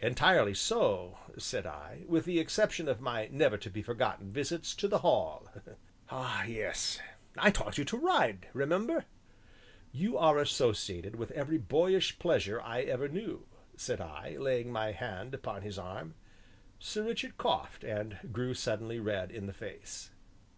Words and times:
"Entirely 0.00 0.52
so," 0.52 1.16
said 1.38 1.64
I, 1.64 2.02
"with 2.06 2.26
the 2.26 2.38
exception 2.38 2.86
of 2.86 3.00
my 3.00 3.28
never 3.32 3.56
to 3.56 3.70
be 3.70 3.80
forgotten 3.80 4.30
visits 4.30 4.74
to 4.74 4.86
the 4.86 4.98
Hall." 4.98 5.48
"Ah, 6.10 6.42
yes, 6.44 7.00
I 7.38 7.50
taught 7.50 7.78
you 7.78 7.84
to 7.86 7.96
ride, 7.96 8.48
remember." 8.52 9.06
"You 9.90 10.18
are 10.18 10.36
associated 10.36 11.16
with 11.16 11.30
every 11.30 11.56
boyish 11.56 12.18
pleasure 12.18 12.60
I 12.60 12.82
ever 12.82 13.08
knew," 13.08 13.46
said 13.74 14.02
I, 14.02 14.36
laying 14.36 14.70
my 14.70 14.92
hand 14.92 15.32
upon 15.32 15.62
his 15.62 15.78
arm. 15.78 16.14
Sir 16.78 17.04
Richard 17.04 17.38
coughed 17.38 17.82
and 17.82 18.18
grew 18.30 18.52
suddenly 18.52 18.98
red 18.98 19.30
in 19.30 19.46
the 19.46 19.54
face. 19.54 20.10